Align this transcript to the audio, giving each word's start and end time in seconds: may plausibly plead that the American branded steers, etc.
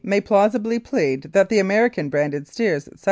may 0.03 0.19
plausibly 0.21 0.79
plead 0.79 1.23
that 1.33 1.49
the 1.49 1.59
American 1.59 2.09
branded 2.09 2.47
steers, 2.47 2.87
etc. 2.87 2.97